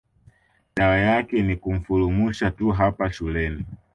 Dawa 0.75 0.97
yake 0.97 1.41
ni 1.41 1.55
kumfulumusha 1.55 2.51
tu 2.51 2.69
hapa 2.71 3.11
shuleni 3.11 3.65